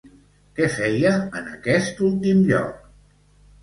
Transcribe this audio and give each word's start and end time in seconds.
Què 0.59 0.69
feia 0.77 1.13
en 1.43 1.53
aquest 1.59 2.05
últim 2.11 2.45
lloc? 2.53 2.85